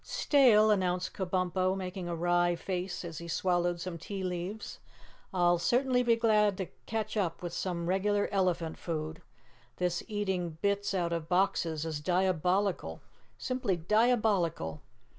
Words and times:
"Stale," 0.03 0.71
announced 0.71 1.13
Kabumpo, 1.13 1.77
making 1.77 2.07
a 2.09 2.15
wry 2.15 2.55
face 2.55 3.05
as 3.05 3.19
he 3.19 3.27
swallowed 3.27 3.79
some 3.79 3.99
tea 3.99 4.23
leaves. 4.23 4.79
"I'll 5.31 5.59
certainly 5.59 6.01
be 6.01 6.15
glad 6.15 6.57
to 6.57 6.69
catch 6.87 7.15
up 7.15 7.43
with 7.43 7.53
some 7.53 7.85
regular 7.85 8.27
elephant 8.31 8.79
food. 8.79 9.21
This 9.75 10.01
eating 10.07 10.57
bits 10.59 10.95
out 10.95 11.13
of 11.13 11.29
boxes 11.29 11.85
is 11.85 11.99
diabolical 12.01 12.99
simply 13.37 13.75
diabolical! 13.77 14.81